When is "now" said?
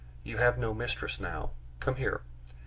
1.19-1.51